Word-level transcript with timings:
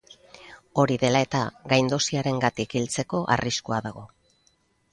Hori 0.83 0.95
dela 1.03 1.21
eta, 1.25 1.41
gaindosiarengatik 1.73 2.73
hiltzeko 2.81 3.21
arriskua 3.37 3.83
dago. 3.89 4.05